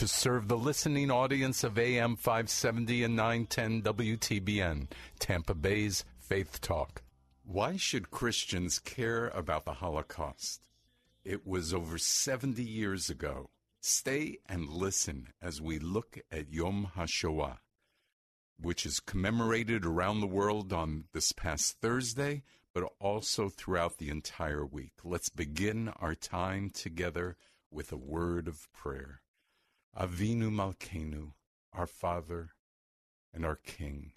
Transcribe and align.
to 0.00 0.08
serve 0.08 0.48
the 0.48 0.56
listening 0.56 1.10
audience 1.10 1.62
of 1.62 1.78
AM 1.78 2.16
570 2.16 3.04
and 3.04 3.14
910 3.16 3.82
WTBN, 3.82 4.88
Tampa 5.18 5.54
Bay's 5.54 6.06
Faith 6.18 6.58
Talk. 6.62 7.02
Why 7.44 7.76
should 7.76 8.10
Christians 8.10 8.78
care 8.78 9.28
about 9.28 9.66
the 9.66 9.74
Holocaust? 9.74 10.62
It 11.22 11.46
was 11.46 11.74
over 11.74 11.98
70 11.98 12.64
years 12.64 13.10
ago. 13.10 13.50
Stay 13.82 14.38
and 14.48 14.70
listen 14.70 15.34
as 15.42 15.60
we 15.60 15.78
look 15.78 16.18
at 16.32 16.50
Yom 16.50 16.92
HaShoah, 16.96 17.58
which 18.58 18.86
is 18.86 19.00
commemorated 19.00 19.84
around 19.84 20.20
the 20.20 20.26
world 20.26 20.72
on 20.72 21.04
this 21.12 21.32
past 21.32 21.76
Thursday, 21.82 22.42
but 22.72 22.90
also 23.00 23.50
throughout 23.50 23.98
the 23.98 24.08
entire 24.08 24.64
week. 24.64 24.94
Let's 25.04 25.28
begin 25.28 25.90
our 26.00 26.14
time 26.14 26.70
together 26.70 27.36
with 27.70 27.92
a 27.92 27.98
word 27.98 28.48
of 28.48 28.66
prayer. 28.72 29.20
Avinu 29.96 30.50
Malkenu, 30.50 31.32
our 31.72 31.86
Father 31.86 32.50
and 33.34 33.44
our 33.44 33.56
King. 33.56 34.12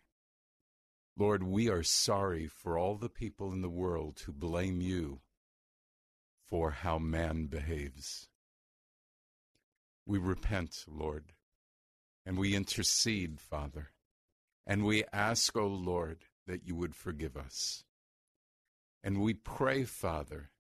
Lord, 1.18 1.44
we 1.44 1.70
are 1.70 1.84
sorry 1.84 2.48
for 2.48 2.78
all 2.78 2.96
the 2.96 3.10
people 3.10 3.52
in 3.52 3.62
the 3.62 3.70
world 3.70 4.22
who 4.26 4.34
blame 4.34 4.82
you 4.82 5.22
for 6.48 6.72
how 6.72 7.00
man 7.00 7.48
behaves. 7.48 8.28
We 10.06 10.20
repent, 10.20 10.86
Lord, 10.88 11.34
and 12.26 12.38
we 12.38 12.56
intercede, 12.56 13.40
Father, 13.40 13.92
and 14.68 14.86
we 14.86 15.04
ask, 15.12 15.56
O 15.58 15.62
oh 15.62 15.68
Lord, 15.68 16.26
that 16.46 16.68
you 16.68 16.76
would 16.76 16.96
forgive 16.96 17.36
us. 17.36 17.84
And 19.04 19.22
we 19.22 19.34
pray, 19.34 19.84
Father, 19.84 20.52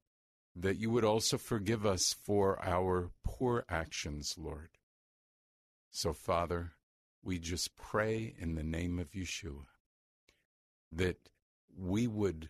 that 0.55 0.77
you 0.77 0.89
would 0.89 1.05
also 1.05 1.37
forgive 1.37 1.85
us 1.85 2.13
for 2.13 2.59
our 2.63 3.11
poor 3.23 3.65
actions, 3.69 4.35
Lord. 4.37 4.69
So, 5.95 6.11
Father, 6.11 6.71
we 7.21 7.37
just 7.37 7.77
pray 7.77 8.33
in 8.39 8.55
the 8.55 8.63
name 8.63 8.97
of 8.97 9.11
Yeshua 9.11 9.67
that 10.91 11.29
we 11.77 12.07
would 12.07 12.49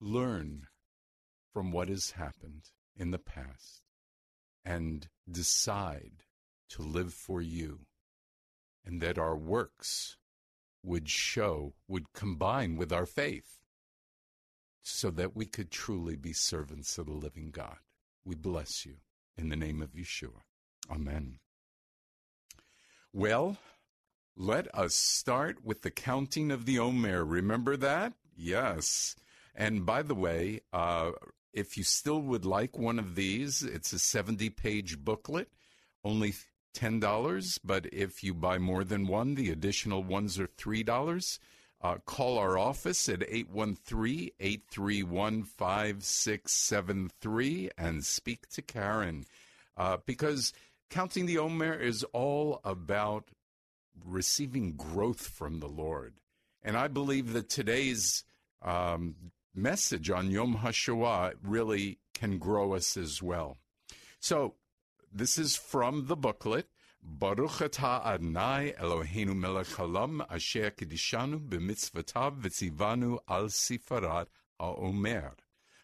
learn 0.00 0.66
from 1.52 1.72
what 1.72 1.90
has 1.90 2.12
happened 2.12 2.70
in 2.96 3.10
the 3.10 3.18
past 3.18 3.82
and 4.64 5.08
decide 5.30 6.24
to 6.70 6.80
live 6.80 7.12
for 7.12 7.42
you, 7.42 7.80
and 8.82 9.02
that 9.02 9.18
our 9.18 9.36
works 9.36 10.16
would 10.82 11.10
show, 11.10 11.74
would 11.86 12.14
combine 12.14 12.76
with 12.76 12.94
our 12.94 13.06
faith, 13.06 13.60
so 14.82 15.10
that 15.10 15.36
we 15.36 15.44
could 15.44 15.70
truly 15.70 16.16
be 16.16 16.32
servants 16.32 16.96
of 16.96 17.04
the 17.04 17.12
living 17.12 17.50
God. 17.50 17.76
We 18.24 18.36
bless 18.36 18.86
you 18.86 18.96
in 19.36 19.50
the 19.50 19.56
name 19.56 19.82
of 19.82 19.92
Yeshua. 19.92 20.40
Amen. 20.90 21.40
Well, 23.12 23.58
let 24.36 24.72
us 24.74 24.94
start 24.94 25.64
with 25.64 25.82
the 25.82 25.90
counting 25.90 26.50
of 26.50 26.64
the 26.66 26.78
Omer. 26.78 27.24
Remember 27.24 27.74
that? 27.76 28.12
Yes. 28.36 29.16
And 29.54 29.86
by 29.86 30.02
the 30.02 30.14
way, 30.14 30.60
uh, 30.72 31.12
if 31.52 31.76
you 31.76 31.84
still 31.84 32.20
would 32.22 32.44
like 32.44 32.76
one 32.78 32.98
of 32.98 33.14
these, 33.14 33.62
it's 33.62 33.92
a 33.92 33.98
70 33.98 34.50
page 34.50 34.98
booklet, 34.98 35.48
only 36.04 36.34
$10. 36.76 37.58
But 37.64 37.86
if 37.92 38.22
you 38.22 38.34
buy 38.34 38.58
more 38.58 38.84
than 38.84 39.06
one, 39.06 39.34
the 39.34 39.50
additional 39.50 40.02
ones 40.02 40.38
are 40.38 40.46
$3. 40.46 41.38
Uh, 41.80 41.96
call 42.04 42.38
our 42.38 42.58
office 42.58 43.08
at 43.08 43.22
813 43.22 44.30
831 44.38 45.44
5673 45.44 47.70
and 47.78 48.04
speak 48.04 48.48
to 48.50 48.60
Karen. 48.62 49.24
Uh, 49.76 49.98
because 50.04 50.52
counting 50.90 51.26
the 51.26 51.38
Omer 51.38 51.74
is 51.74 52.04
all 52.12 52.60
about 52.64 53.30
receiving 54.04 54.72
growth 54.72 55.26
from 55.26 55.60
the 55.60 55.68
Lord. 55.68 56.14
And 56.62 56.76
I 56.76 56.88
believe 56.88 57.32
that 57.32 57.48
today's 57.48 58.24
um, 58.62 59.14
message 59.54 60.10
on 60.10 60.30
Yom 60.30 60.58
HaShoah 60.58 61.34
really 61.42 61.98
can 62.14 62.38
grow 62.38 62.74
us 62.74 62.96
as 62.96 63.22
well. 63.22 63.58
So, 64.20 64.54
this 65.12 65.38
is 65.38 65.56
from 65.56 66.06
the 66.06 66.16
booklet. 66.16 66.66
Baruch 67.02 67.60
atah 67.60 68.04
Adonai 68.04 68.74
Eloheinu 68.78 69.34
melech 69.34 69.68
halam 69.68 70.26
asher 70.28 70.70
kedishanu 70.70 71.48
b'mitzvotav 71.48 72.40
v'tzivanu 72.40 73.18
al 73.28 73.44
sifarat 73.44 74.26
ha'omer. 74.60 75.34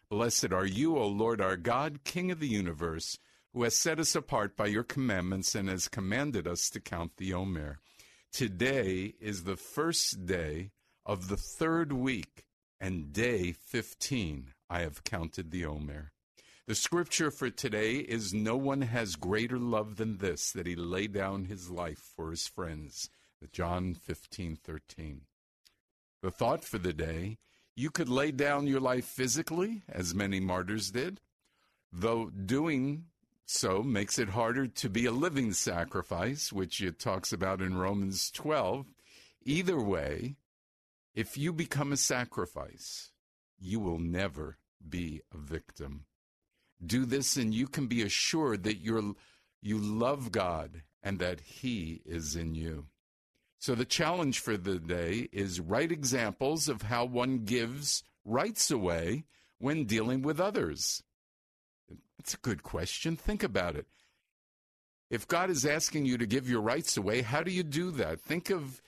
Blessed 0.09 0.51
are 0.51 0.65
you, 0.65 0.97
O 0.97 1.07
Lord 1.07 1.41
our 1.41 1.57
God, 1.57 2.03
King 2.03 2.29
of 2.29 2.39
the 2.39 2.47
universe, 2.47 3.17
who 3.55 3.63
has 3.63 3.73
set 3.73 4.01
us 4.01 4.13
apart 4.15 4.57
by 4.57 4.65
your 4.65 4.83
commandments 4.83 5.55
and 5.55 5.69
has 5.69 5.87
commanded 5.87 6.45
us 6.45 6.69
to 6.69 6.77
count 6.77 7.15
the 7.15 7.33
Omer. 7.33 7.79
Today 8.33 9.13
is 9.21 9.45
the 9.45 9.55
first 9.55 10.25
day 10.25 10.71
of 11.05 11.29
the 11.29 11.37
third 11.37 11.93
week 11.93 12.43
and 12.81 13.13
day 13.13 13.53
15 13.53 14.51
I 14.69 14.81
have 14.81 15.05
counted 15.05 15.51
the 15.51 15.63
Omer. 15.65 16.11
The 16.67 16.75
scripture 16.75 17.31
for 17.31 17.49
today 17.49 17.99
is 17.99 18.33
No 18.33 18.57
one 18.57 18.81
has 18.81 19.15
greater 19.15 19.57
love 19.57 19.95
than 19.95 20.17
this, 20.17 20.51
that 20.51 20.67
he 20.67 20.75
lay 20.75 21.07
down 21.07 21.45
his 21.45 21.69
life 21.69 22.11
for 22.13 22.31
his 22.31 22.49
friends. 22.49 23.09
John 23.53 23.93
15 23.93 24.57
13. 24.57 25.21
The 26.21 26.31
thought 26.31 26.65
for 26.65 26.77
the 26.77 26.91
day 26.91 27.37
you 27.73 27.89
could 27.89 28.09
lay 28.09 28.31
down 28.31 28.67
your 28.67 28.81
life 28.81 29.05
physically, 29.05 29.83
as 29.87 30.13
many 30.13 30.41
martyrs 30.41 30.91
did, 30.91 31.21
though 31.93 32.29
doing 32.29 33.05
so 33.45 33.83
makes 33.83 34.17
it 34.17 34.29
harder 34.29 34.67
to 34.67 34.89
be 34.89 35.05
a 35.05 35.11
living 35.11 35.53
sacrifice, 35.53 36.51
which 36.51 36.81
it 36.81 36.99
talks 36.99 37.31
about 37.31 37.61
in 37.61 37.77
Romans 37.77 38.31
12. 38.31 38.87
Either 39.43 39.79
way, 39.79 40.35
if 41.13 41.37
you 41.37 41.53
become 41.53 41.91
a 41.91 41.97
sacrifice, 41.97 43.11
you 43.59 43.79
will 43.79 43.99
never 43.99 44.57
be 44.87 45.21
a 45.33 45.37
victim. 45.37 46.05
Do 46.83 47.05
this, 47.05 47.37
and 47.37 47.53
you 47.53 47.67
can 47.67 47.87
be 47.87 48.01
assured 48.01 48.63
that 48.63 48.79
you're, 48.79 49.13
you 49.61 49.77
love 49.77 50.31
God 50.31 50.81
and 51.03 51.19
that 51.19 51.39
He 51.39 52.01
is 52.05 52.35
in 52.35 52.55
you. 52.55 52.87
So, 53.59 53.75
the 53.75 53.85
challenge 53.85 54.39
for 54.39 54.57
the 54.57 54.79
day 54.79 55.29
is 55.31 55.59
write 55.59 55.91
examples 55.91 56.67
of 56.67 56.83
how 56.83 57.05
one 57.05 57.45
gives 57.45 58.03
rights 58.25 58.69
away 58.69 59.25
when 59.59 59.85
dealing 59.85 60.21
with 60.21 60.39
others. 60.39 61.01
That's 62.17 62.33
a 62.33 62.37
good 62.37 62.63
question. 62.63 63.15
Think 63.15 63.43
about 63.43 63.75
it. 63.75 63.87
If 65.09 65.27
God 65.27 65.49
is 65.49 65.65
asking 65.65 66.05
you 66.05 66.17
to 66.17 66.25
give 66.25 66.49
your 66.49 66.61
rights 66.61 66.97
away, 66.97 67.21
how 67.21 67.43
do 67.43 67.51
you 67.51 67.63
do 67.63 67.91
that? 67.91 68.21
Think 68.21 68.49
of 68.49 68.81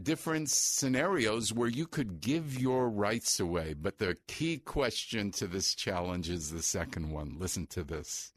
different 0.00 0.48
scenarios 0.48 1.52
where 1.52 1.68
you 1.68 1.86
could 1.86 2.20
give 2.20 2.58
your 2.58 2.88
rights 2.88 3.40
away. 3.40 3.74
But 3.74 3.98
the 3.98 4.16
key 4.26 4.58
question 4.58 5.30
to 5.32 5.46
this 5.46 5.74
challenge 5.74 6.30
is 6.30 6.50
the 6.50 6.62
second 6.62 7.10
one. 7.10 7.36
Listen 7.38 7.66
to 7.68 7.84
this. 7.84 8.32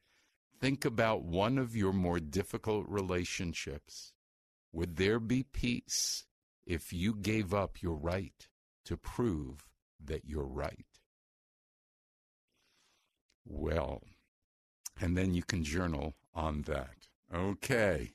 Think 0.60 0.86
about 0.86 1.24
one 1.24 1.58
of 1.58 1.76
your 1.76 1.94
more 1.94 2.20
difficult 2.20 2.86
relationships. 2.88 4.14
Would 4.74 4.98
there 4.98 5.20
be 5.20 5.44
peace 5.44 6.26
if 6.66 6.94
you 6.94 7.16
gave 7.16 7.54
up 7.54 7.82
your 7.82 7.96
right 7.96 8.48
to 8.86 8.98
prove 8.98 9.68
that 10.04 10.26
you're 10.26 10.46
right? 10.46 10.86
Well, 13.46 14.04
and 15.02 15.18
then 15.18 15.34
you 15.34 15.44
can 15.44 15.64
journal 15.64 16.14
on 16.34 16.62
that. 16.64 17.08
Okay. 17.34 18.12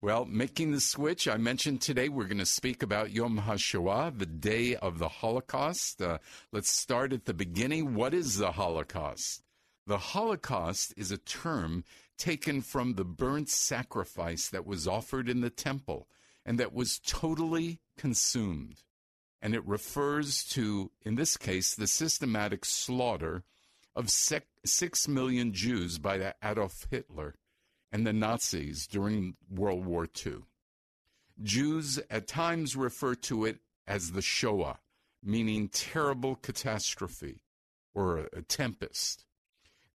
Well, 0.00 0.24
making 0.24 0.72
the 0.72 0.80
switch, 0.80 1.26
I 1.26 1.36
mentioned 1.36 1.80
today 1.80 2.08
we're 2.08 2.26
going 2.26 2.38
to 2.38 2.46
speak 2.46 2.82
about 2.82 3.10
Yom 3.10 3.40
HaShoah, 3.40 4.18
the 4.18 4.26
day 4.26 4.76
of 4.76 4.98
the 4.98 5.08
Holocaust. 5.08 6.00
Uh, 6.00 6.18
let's 6.52 6.70
start 6.70 7.12
at 7.12 7.24
the 7.24 7.34
beginning. 7.34 7.94
What 7.94 8.14
is 8.14 8.38
the 8.38 8.52
Holocaust? 8.52 9.42
The 9.86 9.98
Holocaust 9.98 10.94
is 10.96 11.10
a 11.10 11.18
term 11.18 11.82
taken 12.18 12.62
from 12.62 12.94
the 12.94 13.04
burnt 13.04 13.48
sacrifice 13.48 14.48
that 14.48 14.66
was 14.66 14.86
offered 14.86 15.28
in 15.28 15.40
the 15.40 15.50
temple 15.50 16.08
and 16.44 16.60
that 16.60 16.72
was 16.72 17.00
totally 17.04 17.80
consumed. 17.98 18.82
And 19.42 19.54
it 19.54 19.66
refers 19.66 20.44
to, 20.50 20.90
in 21.04 21.16
this 21.16 21.36
case, 21.36 21.74
the 21.74 21.86
systematic 21.86 22.64
slaughter 22.64 23.44
of 23.96 24.10
six 24.10 25.08
million 25.08 25.52
Jews 25.54 25.98
by 25.98 26.34
Adolf 26.44 26.86
Hitler 26.90 27.34
and 27.90 28.06
the 28.06 28.12
Nazis 28.12 28.86
during 28.86 29.36
World 29.50 29.86
War 29.86 30.06
II. 30.26 30.40
Jews 31.42 31.98
at 32.10 32.28
times 32.28 32.76
refer 32.76 33.14
to 33.14 33.46
it 33.46 33.60
as 33.86 34.12
the 34.12 34.22
Shoah, 34.22 34.80
meaning 35.22 35.68
terrible 35.68 36.36
catastrophe 36.36 37.40
or 37.94 38.28
a 38.34 38.42
tempest. 38.42 39.24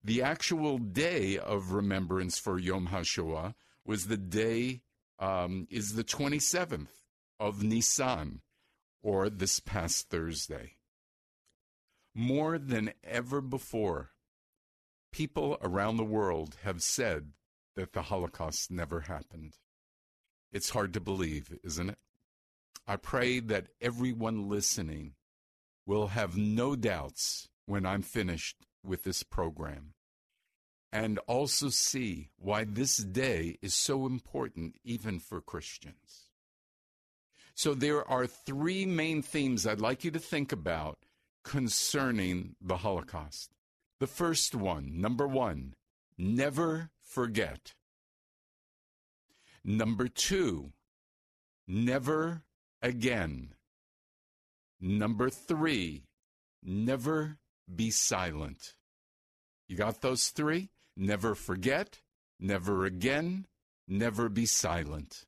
The 0.02 0.22
actual 0.22 0.78
day 0.78 1.38
of 1.38 1.72
remembrance 1.72 2.38
for 2.38 2.58
Yom 2.58 2.88
HaShoah 2.88 3.54
was 3.84 4.08
the 4.08 4.16
day, 4.16 4.82
um, 5.20 5.68
is 5.70 5.94
the 5.94 6.02
27th 6.04 6.88
of 7.38 7.62
Nisan, 7.62 8.40
or 9.00 9.30
this 9.30 9.60
past 9.60 10.10
Thursday. 10.10 10.76
More 12.14 12.58
than 12.58 12.92
ever 13.02 13.40
before, 13.40 14.10
people 15.12 15.58
around 15.62 15.96
the 15.96 16.04
world 16.04 16.56
have 16.62 16.82
said 16.82 17.32
that 17.74 17.92
the 17.92 18.02
Holocaust 18.02 18.70
never 18.70 19.00
happened. 19.00 19.56
It's 20.52 20.70
hard 20.70 20.92
to 20.94 21.00
believe, 21.00 21.58
isn't 21.64 21.90
it? 21.90 21.98
I 22.86 22.96
pray 22.96 23.40
that 23.40 23.68
everyone 23.80 24.48
listening 24.48 25.14
will 25.86 26.08
have 26.08 26.36
no 26.36 26.76
doubts 26.76 27.48
when 27.66 27.86
I'm 27.86 28.02
finished 28.02 28.56
with 28.84 29.04
this 29.04 29.22
program 29.22 29.94
and 30.92 31.18
also 31.20 31.70
see 31.70 32.28
why 32.36 32.64
this 32.64 32.98
day 32.98 33.56
is 33.62 33.72
so 33.72 34.04
important 34.04 34.76
even 34.84 35.18
for 35.18 35.40
Christians. 35.40 36.28
So 37.54 37.72
there 37.74 38.06
are 38.08 38.26
three 38.26 38.84
main 38.84 39.22
themes 39.22 39.66
I'd 39.66 39.80
like 39.80 40.04
you 40.04 40.10
to 40.10 40.18
think 40.18 40.52
about 40.52 40.98
concerning 41.44 42.56
the 42.60 42.78
Holocaust. 42.78 43.50
The 44.00 44.06
first 44.06 44.54
one, 44.54 45.00
number 45.00 45.26
one, 45.26 45.74
never 46.18 46.90
forget. 47.02 47.74
Number 49.64 50.08
two, 50.08 50.72
never 51.68 52.42
again. 52.80 53.54
Number 54.80 55.30
three, 55.30 56.02
never 56.62 57.38
be 57.72 57.90
silent. 57.90 58.74
You 59.68 59.76
got 59.76 60.00
those 60.00 60.28
three? 60.30 60.70
Never 60.96 61.34
forget, 61.34 62.00
never 62.38 62.84
again, 62.84 63.46
never 63.88 64.28
be 64.28 64.46
silent. 64.46 65.24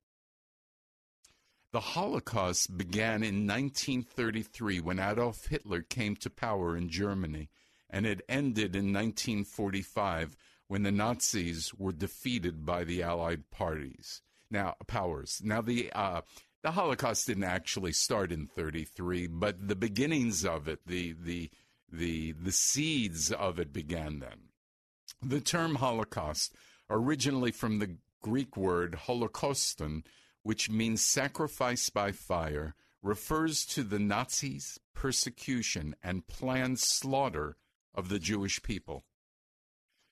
The 1.75 1.81
Holocaust 1.81 2.77
began 2.77 3.25
in 3.25 3.49
1933 3.49 4.79
when 4.79 5.01
Adolf 5.01 5.47
Hitler 5.47 5.83
came 5.83 6.15
to 6.15 6.31
power 6.31 6.77
in 6.77 6.89
Germany, 6.89 7.51
and 7.91 8.07
it 8.07 8.23
ended 8.29 8.77
in 8.77 8.93
1945 8.93 10.37
when 10.69 10.85
the 10.85 10.93
Nazis 10.93 11.75
were 11.75 11.91
defeated 11.91 12.65
by 12.65 12.85
the 12.85 13.03
Allied 13.03 13.51
parties. 13.51 14.23
Now, 14.49 14.77
powers. 14.87 15.41
Now, 15.43 15.63
the 15.63 15.91
uh, 15.93 16.21
the 16.63 16.71
Holocaust 16.71 17.27
didn't 17.27 17.43
actually 17.43 17.91
start 17.91 18.31
in 18.31 18.47
33, 18.47 19.27
but 19.27 19.67
the 19.67 19.75
beginnings 19.75 20.45
of 20.45 20.69
it, 20.69 20.79
the 20.87 21.17
the 21.21 21.51
the 21.91 22.37
the 22.41 22.53
seeds 22.53 23.33
of 23.33 23.59
it 23.59 23.73
began 23.73 24.21
then. 24.21 24.51
The 25.21 25.41
term 25.41 25.75
Holocaust, 25.75 26.55
originally 26.89 27.51
from 27.51 27.81
the 27.81 27.97
Greek 28.23 28.57
word 28.57 28.93
holocauston, 29.09 30.05
which 30.45 30.71
means 30.71 31.05
sacrifice 31.05 31.91
by 31.91 32.13
fire, 32.13 32.77
refers 33.03 33.67
to 33.67 33.83
the 33.83 33.99
Nazis' 33.99 34.79
persecution 34.95 35.97
and 36.03 36.27
planned 36.29 36.79
slaughter 36.79 37.57
of 37.95 38.09
the 38.09 38.19
Jewish 38.19 38.63
people. 38.63 39.05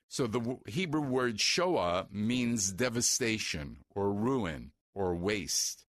So 0.07 0.27
the 0.27 0.57
Hebrew 0.67 1.01
word 1.01 1.39
Shoah 1.39 2.07
means 2.11 2.71
devastation 2.71 3.77
or 3.89 4.11
ruin 4.11 4.73
or 4.93 5.15
waste. 5.15 5.85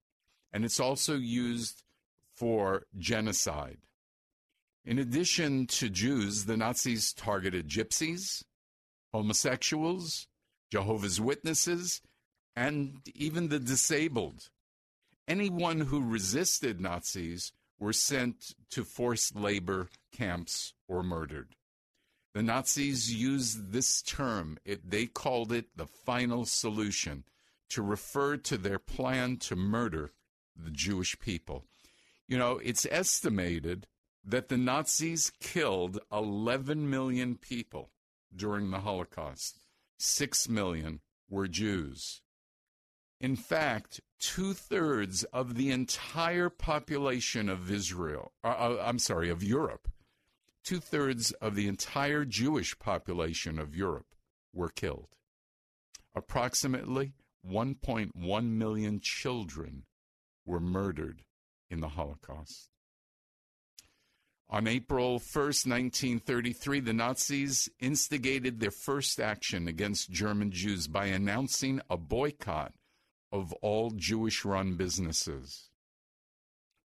And 0.52 0.64
it's 0.64 0.81
also 0.81 1.17
used 1.17 1.82
for 2.32 2.87
genocide. 2.97 3.79
In 4.85 4.99
addition 4.99 5.67
to 5.67 5.88
Jews, 5.88 6.44
the 6.44 6.56
Nazis 6.56 7.12
targeted 7.12 7.69
gypsies, 7.69 8.44
homosexuals, 9.12 10.26
Jehovah's 10.70 11.20
Witnesses, 11.20 12.02
and 12.56 13.00
even 13.14 13.48
the 13.48 13.58
disabled. 13.58 14.50
Anyone 15.26 15.80
who 15.80 16.02
resisted 16.02 16.80
Nazis 16.80 17.52
were 17.78 17.92
sent 17.92 18.54
to 18.70 18.84
forced 18.84 19.34
labor 19.34 19.88
camps 20.12 20.74
or 20.88 21.02
murdered. 21.02 21.56
The 22.34 22.42
Nazis 22.42 23.14
used 23.14 23.72
this 23.72 24.02
term, 24.02 24.58
it, 24.64 24.90
they 24.90 25.06
called 25.06 25.52
it 25.52 25.76
the 25.76 25.86
final 25.86 26.44
solution, 26.44 27.24
to 27.70 27.82
refer 27.82 28.36
to 28.38 28.58
their 28.58 28.78
plan 28.78 29.36
to 29.38 29.56
murder 29.56 30.12
the 30.56 30.70
Jewish 30.70 31.18
people. 31.18 31.64
You 32.26 32.38
know, 32.38 32.58
it's 32.58 32.86
estimated 32.90 33.86
that 34.24 34.48
the 34.48 34.56
Nazis 34.56 35.30
killed 35.40 35.99
11 36.12 36.88
million 36.88 37.37
people 37.37 37.90
during 38.34 38.70
the 38.70 38.80
Holocaust. 38.80 39.61
Six 39.99 40.49
million 40.49 41.00
were 41.28 41.46
Jews. 41.46 42.23
In 43.25 43.37
fact, 43.37 44.02
two 44.21 44.52
thirds 44.52 45.25
of 45.25 45.54
the 45.54 45.71
entire 45.71 46.50
population 46.50 47.49
of 47.49 47.71
Israel, 47.71 48.33
uh, 48.45 48.49
uh 48.49 48.83
I'm 48.85 48.99
sorry, 48.99 49.31
of 49.31 49.43
Europe, 49.43 49.88
two 50.62 50.78
thirds 50.78 51.33
of 51.40 51.54
the 51.54 51.66
entire 51.66 52.26
Jewish 52.26 52.78
population 52.78 53.59
of 53.59 53.75
Europe 53.75 54.14
were 54.52 54.69
killed. 54.69 55.09
Approximately 56.14 57.14
1.1 57.50 58.45
million 58.45 59.00
children 59.00 59.85
were 60.45 60.61
murdered 60.61 61.23
in 61.71 61.81
the 61.81 61.88
Holocaust. 61.88 62.69
On 64.50 64.66
April 64.66 65.19
1st, 65.19 65.66
1933, 65.66 66.81
the 66.81 66.93
Nazis 66.93 67.71
instigated 67.81 68.61
their 68.61 68.71
first 68.71 69.19
action 69.19 69.66
against 69.66 70.11
German 70.11 70.50
Jews 70.50 70.88
by 70.88 71.07
announcing 71.07 71.81
a 71.88 71.97
boycott 71.97 72.75
of 73.35 73.53
all 73.55 73.91
Jewish 73.91 74.45
run 74.45 74.76
businesses 74.76 75.69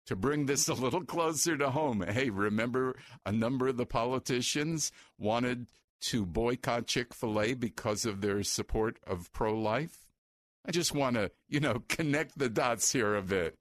to 0.07 0.15
bring 0.15 0.45
this 0.45 0.69
a 0.69 0.75
little 0.75 1.03
closer 1.03 1.57
to 1.57 1.71
home, 1.71 2.05
hey, 2.07 2.29
remember 2.29 2.95
a 3.25 3.33
number 3.33 3.69
of 3.69 3.79
the 3.79 3.87
politicians 3.87 4.93
wanted 5.19 5.67
to 6.03 6.27
boycott 6.27 6.87
Chick 6.87 7.15
fil 7.15 7.41
A 7.41 7.55
because 7.55 8.05
of 8.05 8.21
their 8.21 8.43
support 8.43 8.99
of 9.07 9.33
pro 9.33 9.59
life? 9.59 10.11
I 10.67 10.71
just 10.71 10.95
want 10.95 11.17
to, 11.17 11.31
you 11.49 11.61
know, 11.61 11.83
connect 11.89 12.39
the 12.39 12.51
dots 12.51 12.93
here 12.93 13.15
a 13.15 13.23
bit. 13.23 13.59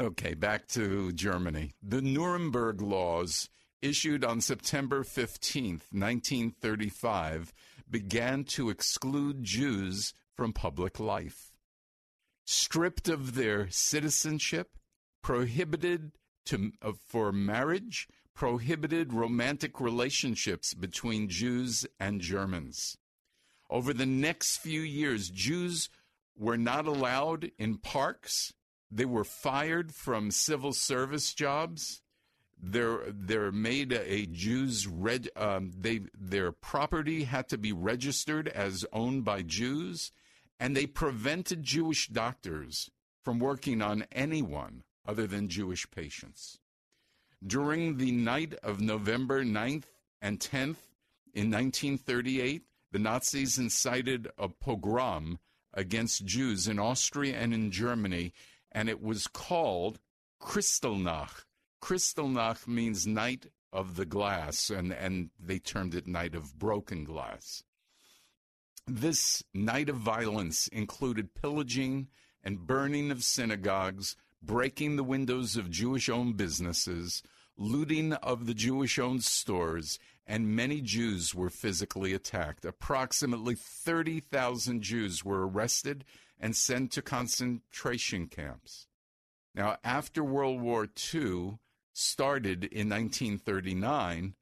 Okay, 0.00 0.32
back 0.32 0.68
to 0.68 1.12
Germany. 1.12 1.72
The 1.82 2.00
Nuremberg 2.00 2.80
laws, 2.80 3.50
issued 3.82 4.24
on 4.24 4.40
September 4.40 5.02
15th, 5.02 5.92
1935, 5.92 7.52
began 7.90 8.44
to 8.44 8.70
exclude 8.70 9.44
Jews 9.44 10.14
from 10.36 10.52
public 10.52 10.98
life. 10.98 11.52
Stripped 12.44 13.08
of 13.08 13.34
their 13.34 13.68
citizenship, 13.70 14.76
prohibited 15.22 16.12
to, 16.46 16.72
uh, 16.82 16.92
for 17.06 17.32
marriage, 17.32 18.08
prohibited 18.34 19.12
romantic 19.12 19.80
relationships 19.80 20.74
between 20.74 21.28
Jews 21.28 21.86
and 22.00 22.20
Germans. 22.20 22.96
Over 23.70 23.92
the 23.92 24.06
next 24.06 24.58
few 24.58 24.80
years, 24.80 25.30
Jews 25.30 25.88
were 26.36 26.58
not 26.58 26.86
allowed 26.86 27.52
in 27.58 27.78
parks, 27.78 28.52
they 28.94 29.04
were 29.06 29.24
fired 29.24 29.94
from 29.94 30.30
civil 30.30 30.72
service 30.72 31.32
jobs. 31.32 32.02
They're 32.62 33.04
they're 33.08 33.50
made 33.50 33.92
a 33.92 34.26
Jews 34.26 34.86
reg, 34.86 35.28
um, 35.34 35.72
they 35.76 36.02
their 36.14 36.52
property 36.52 37.24
had 37.24 37.48
to 37.48 37.58
be 37.58 37.72
registered 37.72 38.48
as 38.48 38.84
owned 38.92 39.24
by 39.24 39.42
Jews, 39.42 40.12
and 40.62 40.76
they 40.76 40.86
prevented 40.86 41.60
Jewish 41.64 42.06
doctors 42.06 42.88
from 43.20 43.40
working 43.40 43.82
on 43.82 44.06
anyone 44.12 44.84
other 45.04 45.26
than 45.26 45.48
Jewish 45.48 45.90
patients. 45.90 46.60
During 47.44 47.96
the 47.96 48.12
night 48.12 48.54
of 48.62 48.80
November 48.80 49.42
9th 49.42 49.86
and 50.20 50.38
10th 50.38 50.76
in 51.34 51.50
1938, 51.50 52.62
the 52.92 53.00
Nazis 53.00 53.58
incited 53.58 54.28
a 54.38 54.48
pogrom 54.48 55.40
against 55.74 56.26
Jews 56.26 56.68
in 56.68 56.78
Austria 56.78 57.36
and 57.36 57.52
in 57.52 57.72
Germany, 57.72 58.32
and 58.70 58.88
it 58.88 59.02
was 59.02 59.26
called 59.26 59.98
Kristallnacht. 60.40 61.44
Kristallnacht 61.82 62.68
means 62.68 63.04
night 63.04 63.46
of 63.72 63.96
the 63.96 64.06
glass, 64.06 64.70
and, 64.70 64.92
and 64.92 65.30
they 65.40 65.58
termed 65.58 65.96
it 65.96 66.06
night 66.06 66.36
of 66.36 66.56
broken 66.56 67.02
glass. 67.02 67.64
This 68.86 69.44
night 69.54 69.88
of 69.88 69.96
violence 69.96 70.66
included 70.68 71.34
pillaging 71.34 72.08
and 72.42 72.66
burning 72.66 73.12
of 73.12 73.22
synagogues, 73.22 74.16
breaking 74.42 74.96
the 74.96 75.04
windows 75.04 75.56
of 75.56 75.70
Jewish 75.70 76.08
owned 76.08 76.36
businesses, 76.36 77.22
looting 77.56 78.12
of 78.14 78.46
the 78.46 78.54
Jewish 78.54 78.98
owned 78.98 79.22
stores, 79.22 80.00
and 80.26 80.56
many 80.56 80.80
Jews 80.80 81.32
were 81.32 81.48
physically 81.48 82.12
attacked. 82.12 82.64
Approximately 82.64 83.54
30,000 83.54 84.82
Jews 84.82 85.24
were 85.24 85.46
arrested 85.46 86.04
and 86.40 86.56
sent 86.56 86.90
to 86.92 87.02
concentration 87.02 88.26
camps. 88.26 88.88
Now, 89.54 89.76
after 89.84 90.24
World 90.24 90.60
War 90.60 90.88
II 91.14 91.58
started 91.92 92.64
in 92.64 92.88
1939, 92.88 94.34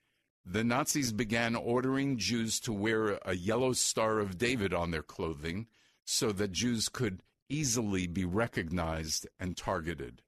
the 0.44 0.64
Nazis 0.64 1.12
began 1.12 1.54
ordering 1.54 2.16
Jews 2.16 2.60
to 2.60 2.72
wear 2.72 3.18
a 3.24 3.34
yellow 3.34 3.72
Star 3.72 4.18
of 4.18 4.38
David 4.38 4.72
on 4.72 4.90
their 4.90 5.02
clothing 5.02 5.66
so 6.04 6.32
that 6.32 6.52
Jews 6.52 6.88
could 6.88 7.22
easily 7.48 8.06
be 8.06 8.24
recognized 8.24 9.28
and 9.38 9.56
targeted. 9.56 10.22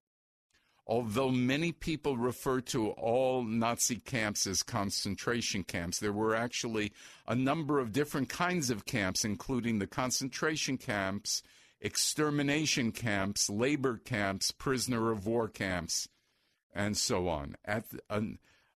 Although 0.87 1.31
many 1.31 1.71
people 1.71 2.17
refer 2.17 2.61
to 2.63 2.91
all 2.91 3.45
Nazi 3.45 3.97
camps 3.97 4.47
as 4.47 4.63
concentration 4.63 5.63
camps, 5.63 6.01
there 6.01 6.13
were 6.13 6.35
actually 6.35 6.93
a 7.27 7.37
number 7.37 7.79
of 7.79 7.93
different 7.93 8.29
kinds 8.29 8.69
of 8.69 8.85
camps, 8.85 9.25
including 9.25 9.79
the 9.79 9.87
concentration 9.87 10.77
camps, 10.77 11.43
extermination 11.81 12.91
camps, 12.91 13.49
labor 13.49 13.97
camps, 13.97 14.51
prisoner 14.51 15.13
of 15.13 15.25
war 15.25 15.49
camps, 15.49 16.09
and 16.75 16.97
so 16.97 17.29
on. 17.29 17.57
At 17.65 17.85
a, 18.11 18.23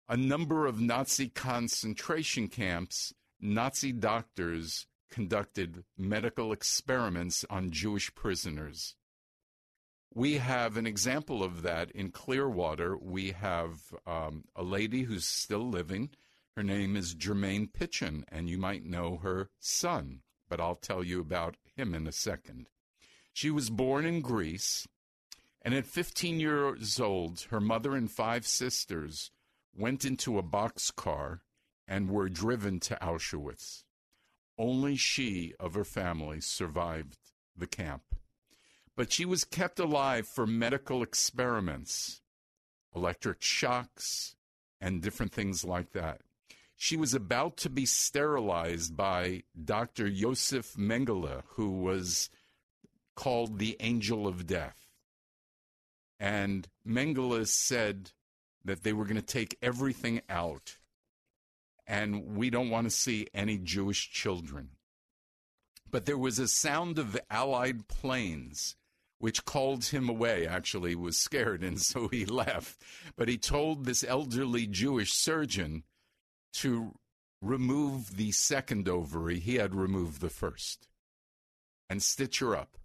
a 0.07 0.17
number 0.17 0.65
of 0.65 0.81
Nazi 0.81 1.29
concentration 1.29 2.47
camps, 2.47 3.13
Nazi 3.39 3.91
doctors 3.91 4.85
conducted 5.09 5.83
medical 5.97 6.51
experiments 6.51 7.45
on 7.49 7.71
Jewish 7.71 8.13
prisoners. 8.15 8.95
We 10.13 10.37
have 10.37 10.77
an 10.77 10.85
example 10.85 11.43
of 11.43 11.61
that 11.63 11.91
in 11.91 12.11
Clearwater. 12.11 12.97
We 12.97 13.31
have 13.31 13.79
um, 14.05 14.43
a 14.55 14.63
lady 14.63 15.03
who's 15.03 15.25
still 15.25 15.67
living. 15.67 16.11
Her 16.55 16.63
name 16.63 16.95
is 16.95 17.15
Germaine 17.15 17.67
Pitchen, 17.67 18.23
and 18.27 18.49
you 18.49 18.57
might 18.57 18.85
know 18.85 19.17
her 19.17 19.49
son, 19.59 20.21
but 20.49 20.59
I'll 20.59 20.75
tell 20.75 21.03
you 21.03 21.19
about 21.19 21.55
him 21.75 21.95
in 21.95 22.05
a 22.05 22.11
second. 22.11 22.67
She 23.31 23.49
was 23.49 23.71
born 23.71 24.05
in 24.05 24.21
Greece, 24.21 24.87
and 25.63 25.73
at 25.73 25.87
15 25.87 26.39
years 26.39 26.99
old, 26.99 27.47
her 27.49 27.59
mother 27.59 27.95
and 27.95 28.11
five 28.11 28.45
sisters 28.45 29.31
went 29.75 30.05
into 30.05 30.37
a 30.37 30.43
boxcar 30.43 31.39
and 31.87 32.09
were 32.09 32.29
driven 32.29 32.79
to 32.81 32.97
Auschwitz. 33.01 33.83
Only 34.57 34.95
she 34.95 35.53
of 35.59 35.73
her 35.73 35.83
family 35.83 36.41
survived 36.41 37.17
the 37.55 37.67
camp 37.67 38.03
but 38.95 39.11
she 39.11 39.25
was 39.25 39.43
kept 39.43 39.79
alive 39.79 40.27
for 40.27 40.45
medical 40.45 41.01
experiments, 41.01 42.21
electric 42.95 43.41
shocks, 43.41 44.35
and 44.79 45.01
different 45.01 45.31
things 45.31 45.63
like 45.63 45.93
that. 45.93 46.21
She 46.75 46.97
was 46.97 47.13
about 47.13 47.57
to 47.57 47.69
be 47.69 47.85
sterilized 47.85 48.95
by 48.95 49.43
Dr. 49.63 50.09
Josef 50.09 50.73
Mengele, 50.75 51.43
who 51.55 51.69
was 51.69 52.29
called 53.15 53.57
the 53.57 53.77
Angel 53.79 54.27
of 54.27 54.45
Death. 54.45 54.87
And 56.19 56.67
Mengele 56.85 57.47
said 57.47 58.11
that 58.65 58.83
they 58.83 58.93
were 58.93 59.05
going 59.05 59.15
to 59.15 59.21
take 59.21 59.57
everything 59.61 60.21
out, 60.29 60.77
and 61.85 62.35
we 62.37 62.49
don't 62.49 62.69
want 62.69 62.85
to 62.85 62.91
see 62.91 63.27
any 63.33 63.57
Jewish 63.57 64.11
children. 64.11 64.69
But 65.89 66.05
there 66.05 66.17
was 66.17 66.39
a 66.39 66.47
sound 66.47 66.97
of 66.97 67.19
Allied 67.29 67.87
planes 67.87 68.75
which 69.23 69.45
called 69.45 69.85
him 69.85 70.09
away, 70.09 70.45
actually, 70.45 70.95
was 70.95 71.17
scared, 71.17 71.63
and 71.63 71.79
so 71.79 72.09
he 72.09 72.25
left. 72.43 72.81
But 73.15 73.29
he 73.29 73.37
told 73.37 73.85
this 73.85 74.03
elderly 74.03 74.67
Jewish 74.67 75.13
surgeon 75.13 75.83
to 76.55 76.95
remove 77.41 78.17
the 78.17 78.31
second 78.31 78.89
ovary. 78.89 79.39
He 79.39 79.55
had 79.55 79.75
removed 79.75 80.19
the 80.19 80.29
first 80.29 80.89
and 81.89 82.03
stitch 82.03 82.39
her 82.39 82.53
up. 82.53 82.77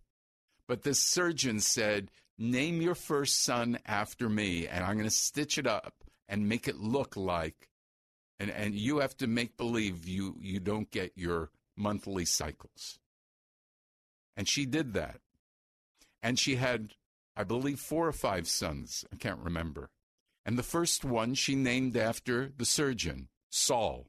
But 0.69 0.83
the 0.83 0.95
surgeon 0.95 1.59
said, 1.59 2.11
Name 2.39 2.81
your 2.81 2.95
first 2.95 3.43
son 3.43 3.79
after 3.85 4.29
me, 4.29 4.69
and 4.69 4.85
I'm 4.85 4.95
going 4.95 5.05
to 5.05 5.11
stitch 5.11 5.59
it 5.59 5.67
up 5.67 5.95
and 6.29 6.49
make 6.49 6.69
it 6.69 6.77
look 6.77 7.17
like, 7.17 7.69
and, 8.39 8.51
and 8.51 8.75
you 8.75 8.99
have 8.99 9.17
to 9.17 9.27
make 9.27 9.57
believe 9.57 10.07
you, 10.07 10.37
you 10.41 10.61
don't 10.61 10.91
get 10.91 11.13
your 11.17 11.51
monthly 11.77 12.25
cycles. 12.25 12.99
And 14.37 14.49
she 14.49 14.67
did 14.67 14.95
that. 14.95 15.21
And 16.23 16.39
she 16.39 16.57
had, 16.57 16.95
I 17.37 17.43
believe, 17.45 17.81
four 17.81 18.07
or 18.07 18.13
five 18.13 18.47
sons. 18.47 19.05
I 19.13 19.17
can't 19.17 19.41
remember. 19.41 19.91
And 20.47 20.57
the 20.57 20.63
first 20.63 21.05
one 21.05 21.35
she 21.35 21.57
named 21.57 21.97
after 21.97 22.53
the 22.57 22.65
surgeon, 22.65 23.29
Saul. 23.51 24.07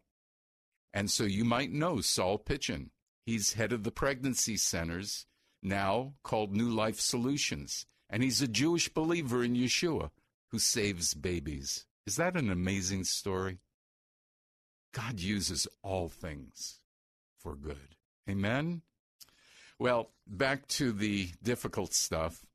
And 0.93 1.09
so 1.09 1.23
you 1.23 1.43
might 1.43 1.71
know 1.71 2.01
Saul 2.01 2.39
Pitchen. 2.39 2.89
He's 3.25 3.53
head 3.53 3.73
of 3.73 3.83
the 3.83 3.91
pregnancy 3.91 4.57
centers, 4.57 5.25
now 5.61 6.13
called 6.23 6.55
New 6.55 6.69
Life 6.69 6.99
Solutions. 6.99 7.85
And 8.09 8.23
he's 8.23 8.41
a 8.41 8.47
Jewish 8.47 8.89
believer 8.89 9.43
in 9.43 9.55
Yeshua 9.55 10.09
who 10.49 10.59
saves 10.59 11.13
babies. 11.13 11.85
Is 12.07 12.15
that 12.15 12.35
an 12.35 12.49
amazing 12.49 13.03
story? 13.03 13.59
God 14.93 15.19
uses 15.19 15.67
all 15.83 16.09
things 16.09 16.79
for 17.37 17.55
good. 17.55 17.95
Amen? 18.27 18.81
Well, 19.77 20.11
back 20.27 20.67
to 20.69 20.91
the 20.91 21.29
difficult 21.43 21.93
stuff. 21.93 22.45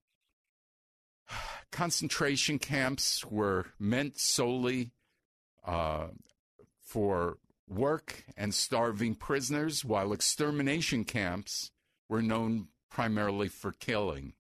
Concentration 1.71 2.59
camps 2.59 3.25
were 3.25 3.67
meant 3.79 4.19
solely 4.19 4.91
uh, 5.65 6.09
for 6.83 7.39
work 7.69 8.25
and 8.37 8.53
starving 8.55 9.15
prisoners, 9.15 9.85
while 9.85 10.13
extermination 10.13 11.05
camps 11.05 11.71
were 12.09 12.23
known 12.23 12.69
primarily 12.91 13.49
for 13.49 13.73
killing. 13.73 14.35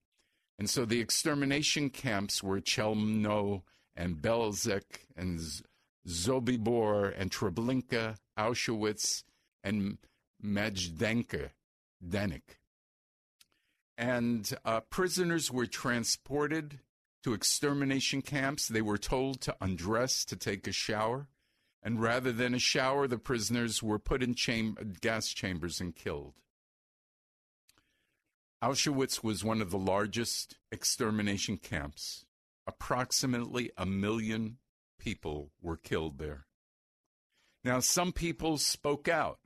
And 0.58 0.70
so 0.70 0.84
the 0.84 1.00
extermination 1.00 1.90
camps 1.90 2.42
were 2.42 2.60
Chelmno 2.60 3.62
and 3.96 4.16
Belzec 4.16 4.82
and 5.16 5.40
Sobibor 6.06 7.12
and 7.18 7.30
Treblinka, 7.30 8.16
Auschwitz, 8.38 9.24
and 9.62 9.98
Majdanek. 10.44 11.50
Danik 12.06 12.58
and 13.96 14.52
uh, 14.64 14.80
prisoners 14.80 15.50
were 15.50 15.66
transported 15.66 16.80
to 17.22 17.32
extermination 17.32 18.22
camps. 18.22 18.68
They 18.68 18.82
were 18.82 18.98
told 18.98 19.40
to 19.42 19.56
undress 19.60 20.24
to 20.26 20.36
take 20.36 20.66
a 20.66 20.72
shower, 20.72 21.28
and 21.82 22.00
rather 22.00 22.32
than 22.32 22.54
a 22.54 22.58
shower, 22.58 23.06
the 23.06 23.18
prisoners 23.18 23.82
were 23.82 23.98
put 23.98 24.22
in 24.22 24.34
cham- 24.34 24.76
gas 25.00 25.28
chambers 25.28 25.80
and 25.80 25.94
killed. 25.94 26.34
Auschwitz 28.64 29.22
was 29.22 29.44
one 29.44 29.60
of 29.60 29.70
the 29.70 29.76
largest 29.76 30.56
extermination 30.72 31.58
camps. 31.58 32.24
Approximately 32.66 33.70
a 33.76 33.84
million 33.84 34.56
people 34.98 35.50
were 35.60 35.76
killed 35.76 36.16
there. 36.16 36.46
Now, 37.62 37.80
some 37.80 38.10
people 38.10 38.56
spoke 38.56 39.06
out 39.06 39.38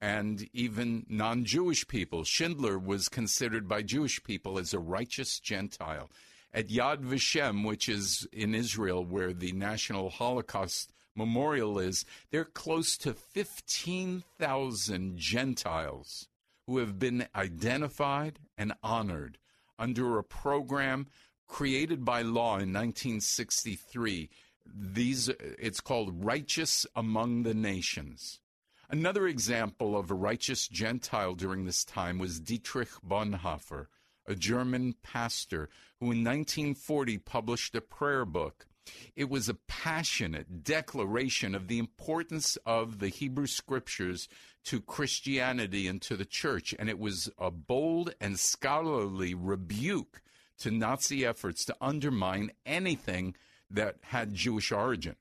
and 0.00 0.48
even 0.54 1.04
non 1.06 1.44
Jewish 1.44 1.86
people. 1.86 2.24
Schindler 2.24 2.78
was 2.78 3.10
considered 3.10 3.68
by 3.68 3.82
Jewish 3.82 4.22
people 4.22 4.58
as 4.58 4.72
a 4.72 4.78
righteous 4.78 5.38
Gentile. 5.38 6.10
At 6.50 6.68
Yad 6.68 7.02
Vashem, 7.02 7.62
which 7.62 7.90
is 7.90 8.26
in 8.32 8.54
Israel 8.54 9.04
where 9.04 9.34
the 9.34 9.52
National 9.52 10.08
Holocaust 10.08 10.94
Memorial 11.14 11.78
is, 11.78 12.06
there 12.30 12.40
are 12.40 12.46
close 12.46 12.96
to 12.98 13.12
15,000 13.12 15.18
Gentiles 15.18 16.28
who 16.66 16.78
have 16.78 16.98
been 16.98 17.26
identified 17.34 18.38
and 18.58 18.72
honored 18.82 19.38
under 19.78 20.18
a 20.18 20.24
program 20.24 21.06
created 21.46 22.04
by 22.04 22.22
law 22.22 22.58
in 22.58 22.72
1963. 22.72 24.28
These, 24.66 25.28
it's 25.28 25.80
called 25.80 26.24
Righteous 26.24 26.86
Among 26.96 27.44
the 27.44 27.54
Nations. 27.54 28.40
Another 28.88 29.26
example 29.26 29.96
of 29.96 30.10
a 30.10 30.14
righteous 30.14 30.68
Gentile 30.68 31.34
during 31.34 31.64
this 31.64 31.84
time 31.84 32.18
was 32.18 32.40
Dietrich 32.40 32.90
Bonhoeffer, 33.06 33.86
a 34.26 34.34
German 34.34 34.94
pastor 35.02 35.68
who 35.98 36.06
in 36.06 36.24
1940 36.24 37.18
published 37.18 37.74
a 37.74 37.80
prayer 37.80 38.24
book. 38.24 38.66
It 39.14 39.28
was 39.28 39.48
a 39.48 39.54
passionate 39.54 40.62
declaration 40.64 41.54
of 41.54 41.68
the 41.68 41.78
importance 41.78 42.56
of 42.66 42.98
the 42.98 43.08
Hebrew 43.08 43.46
scriptures 43.46 44.28
to 44.64 44.80
Christianity 44.80 45.86
and 45.86 46.00
to 46.02 46.16
the 46.16 46.24
church, 46.24 46.74
and 46.78 46.88
it 46.88 46.98
was 46.98 47.30
a 47.38 47.50
bold 47.50 48.14
and 48.20 48.38
scholarly 48.38 49.34
rebuke 49.34 50.22
to 50.58 50.70
Nazi 50.70 51.24
efforts 51.24 51.64
to 51.66 51.76
undermine 51.80 52.52
anything 52.64 53.34
that 53.70 53.96
had 54.02 54.34
Jewish 54.34 54.72
origin. 54.72 55.16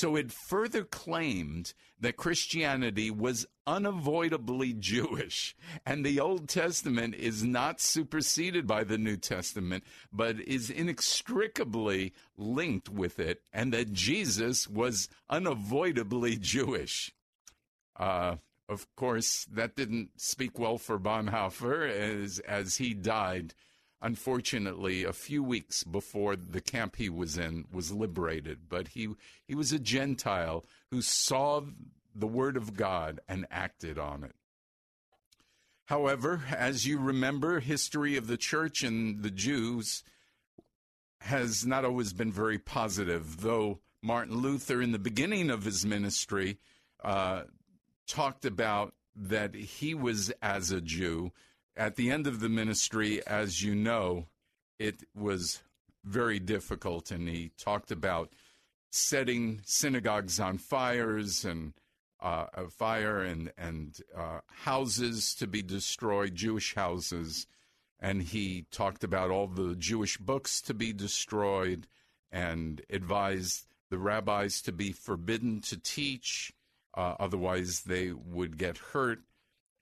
So 0.00 0.16
it 0.16 0.32
further 0.32 0.82
claimed 0.82 1.74
that 2.00 2.16
Christianity 2.16 3.10
was 3.10 3.44
unavoidably 3.66 4.72
Jewish, 4.72 5.54
and 5.84 6.06
the 6.06 6.18
Old 6.18 6.48
Testament 6.48 7.14
is 7.14 7.44
not 7.44 7.82
superseded 7.82 8.66
by 8.66 8.82
the 8.84 8.96
New 8.96 9.18
Testament, 9.18 9.84
but 10.10 10.40
is 10.40 10.70
inextricably 10.70 12.14
linked 12.38 12.88
with 12.88 13.18
it, 13.18 13.42
and 13.52 13.74
that 13.74 13.92
Jesus 13.92 14.66
was 14.66 15.10
unavoidably 15.28 16.38
Jewish. 16.38 17.12
Uh, 17.94 18.36
of 18.70 18.86
course, 18.96 19.44
that 19.52 19.76
didn't 19.76 20.18
speak 20.18 20.58
well 20.58 20.78
for 20.78 20.98
Bonhoeffer 20.98 21.86
as, 21.86 22.38
as 22.38 22.78
he 22.78 22.94
died 22.94 23.52
unfortunately, 24.02 25.04
a 25.04 25.12
few 25.12 25.42
weeks 25.42 25.84
before 25.84 26.36
the 26.36 26.60
camp 26.60 26.96
he 26.96 27.08
was 27.08 27.36
in 27.36 27.66
was 27.72 27.92
liberated. 27.92 28.68
But 28.68 28.88
he, 28.88 29.08
he 29.46 29.54
was 29.54 29.72
a 29.72 29.78
Gentile 29.78 30.64
who 30.90 31.02
saw 31.02 31.62
the 32.14 32.26
Word 32.26 32.56
of 32.56 32.76
God 32.76 33.20
and 33.28 33.46
acted 33.50 33.98
on 33.98 34.24
it. 34.24 34.34
However, 35.86 36.42
as 36.56 36.86
you 36.86 36.98
remember, 36.98 37.58
history 37.60 38.16
of 38.16 38.28
the 38.28 38.36
church 38.36 38.82
and 38.84 39.22
the 39.22 39.30
Jews 39.30 40.04
has 41.22 41.66
not 41.66 41.84
always 41.84 42.12
been 42.12 42.32
very 42.32 42.58
positive, 42.58 43.40
though 43.40 43.80
Martin 44.02 44.38
Luther, 44.38 44.80
in 44.80 44.92
the 44.92 44.98
beginning 44.98 45.50
of 45.50 45.64
his 45.64 45.84
ministry, 45.84 46.58
uh, 47.02 47.42
talked 48.06 48.44
about 48.44 48.94
that 49.16 49.54
he 49.54 49.94
was, 49.94 50.32
as 50.40 50.70
a 50.70 50.80
Jew, 50.80 51.32
at 51.76 51.96
the 51.96 52.10
end 52.10 52.26
of 52.26 52.40
the 52.40 52.48
ministry, 52.48 53.24
as 53.26 53.62
you 53.62 53.74
know, 53.74 54.26
it 54.78 55.02
was 55.14 55.62
very 56.04 56.38
difficult, 56.38 57.10
and 57.10 57.28
he 57.28 57.52
talked 57.58 57.90
about 57.90 58.32
setting 58.90 59.60
synagogues 59.64 60.40
on 60.40 60.58
fires 60.58 61.44
and 61.44 61.74
uh, 62.20 62.46
a 62.54 62.68
fire 62.68 63.22
and 63.22 63.52
and 63.56 63.98
uh, 64.16 64.40
houses 64.64 65.34
to 65.34 65.46
be 65.46 65.62
destroyed, 65.62 66.34
Jewish 66.34 66.74
houses, 66.74 67.46
and 67.98 68.22
he 68.22 68.66
talked 68.70 69.04
about 69.04 69.30
all 69.30 69.46
the 69.46 69.74
Jewish 69.76 70.18
books 70.18 70.60
to 70.62 70.74
be 70.74 70.92
destroyed, 70.92 71.86
and 72.30 72.82
advised 72.90 73.66
the 73.90 73.98
rabbis 73.98 74.62
to 74.62 74.72
be 74.72 74.92
forbidden 74.92 75.60
to 75.62 75.76
teach, 75.76 76.52
uh, 76.94 77.14
otherwise 77.18 77.82
they 77.82 78.12
would 78.12 78.56
get 78.56 78.78
hurt, 78.78 79.20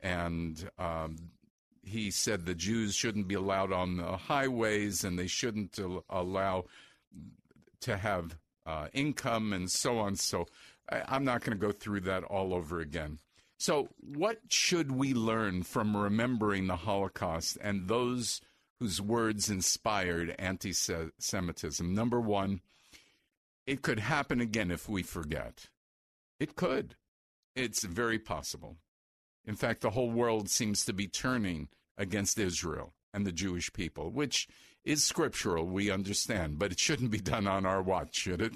and 0.00 0.70
um, 0.78 1.16
he 1.88 2.10
said 2.10 2.44
the 2.44 2.54
Jews 2.54 2.94
shouldn't 2.94 3.28
be 3.28 3.34
allowed 3.34 3.72
on 3.72 3.96
the 3.96 4.16
highways 4.16 5.04
and 5.04 5.18
they 5.18 5.26
shouldn't 5.26 5.78
allow 6.08 6.64
to 7.80 7.96
have 7.96 8.36
uh, 8.66 8.88
income 8.92 9.52
and 9.52 9.70
so 9.70 9.98
on. 9.98 10.16
So 10.16 10.46
I, 10.90 11.16
am 11.16 11.24
not 11.24 11.42
going 11.42 11.58
to 11.58 11.66
go 11.66 11.72
through 11.72 12.00
that 12.00 12.24
all 12.24 12.54
over 12.54 12.80
again. 12.80 13.18
So, 13.58 13.88
what 14.00 14.38
should 14.48 14.92
we 14.92 15.14
learn 15.14 15.64
from 15.64 15.96
remembering 15.96 16.66
the 16.66 16.76
Holocaust 16.76 17.58
and 17.60 17.88
those 17.88 18.40
whose 18.78 19.00
words 19.00 19.50
inspired 19.50 20.34
anti 20.38 20.72
Semitism? 20.72 21.92
Number 21.94 22.20
one, 22.20 22.60
it 23.66 23.82
could 23.82 23.98
happen 23.98 24.40
again 24.40 24.70
if 24.70 24.88
we 24.88 25.02
forget. 25.02 25.68
It 26.38 26.54
could. 26.54 26.94
It's 27.56 27.82
very 27.82 28.20
possible. 28.20 28.76
In 29.44 29.56
fact, 29.56 29.80
the 29.80 29.90
whole 29.90 30.10
world 30.10 30.48
seems 30.48 30.84
to 30.84 30.92
be 30.92 31.08
turning 31.08 31.68
against 31.98 32.38
Israel 32.38 32.94
and 33.12 33.26
the 33.26 33.32
Jewish 33.32 33.72
people, 33.72 34.10
which 34.10 34.48
is 34.84 35.04
scriptural, 35.04 35.66
we 35.66 35.90
understand, 35.90 36.58
but 36.58 36.72
it 36.72 36.80
shouldn't 36.80 37.10
be 37.10 37.18
done 37.18 37.46
on 37.46 37.66
our 37.66 37.82
watch, 37.82 38.16
should 38.16 38.40
it? 38.40 38.54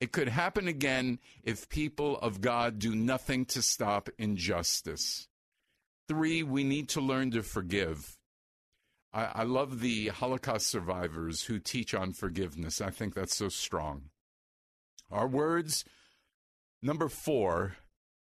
It 0.00 0.12
could 0.12 0.28
happen 0.28 0.68
again 0.68 1.18
if 1.42 1.68
people 1.68 2.18
of 2.18 2.40
God 2.40 2.78
do 2.78 2.94
nothing 2.94 3.44
to 3.46 3.62
stop 3.62 4.08
injustice. 4.18 5.28
Three, 6.08 6.42
we 6.42 6.64
need 6.64 6.88
to 6.90 7.00
learn 7.00 7.30
to 7.32 7.42
forgive. 7.42 8.18
I, 9.12 9.24
I, 9.34 9.42
love 9.44 9.80
the 9.80 10.08
Holocaust 10.08 10.66
survivors 10.66 11.44
who 11.44 11.58
teach 11.58 11.94
on 11.94 12.12
forgiveness. 12.12 12.80
I 12.80 12.90
think 12.90 13.14
that's 13.14 13.36
so 13.36 13.48
strong. 13.48 14.10
Our 15.10 15.28
words, 15.28 15.84
number 16.82 17.08
four, 17.08 17.76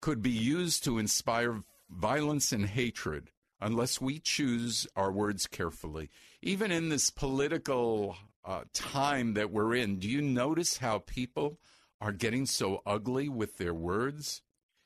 could 0.02 0.22
be 0.22 0.32
used 0.32 0.84
to 0.84 1.00
inspire 1.00 1.64
violence 1.90 2.52
and 2.52 2.66
hatred 2.66 3.32
unless 3.62 4.02
we 4.02 4.20
choose 4.20 4.88
our 4.96 5.12
words 5.12 5.48
carefully. 5.48 6.10
Even 6.42 6.72
in 6.72 6.90
this 6.90 7.10
political 7.10 8.16
uh, 8.44 8.62
time 8.74 9.34
that 9.34 9.52
we're 9.52 9.76
in, 9.76 9.98
do 9.98 10.10
you 10.10 10.22
notice 10.22 10.78
how 10.78 11.00
people 11.00 11.60
are 12.02 12.12
getting 12.12 12.46
so 12.46 12.82
ugly 12.86 13.30
with 13.30 13.58
their 13.58 13.74
words? 13.74 14.42